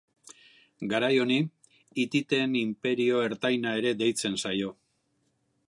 [0.93, 1.37] Garai honi,
[2.03, 4.73] hititen inperio ertaina ere deitzen zaio.